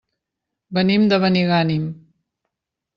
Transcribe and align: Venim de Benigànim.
Venim 0.77 1.05
de 1.13 1.21
Benigànim. 1.27 1.87